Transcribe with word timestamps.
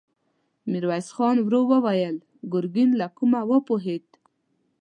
ميرويس 0.71 1.07
خان 1.15 1.37
ورو 1.41 1.61
وويل: 1.71 2.15
ګرګين 2.53 2.89
له 2.99 3.07
کومه 3.17 3.41
وپوهېد؟ 3.49 4.05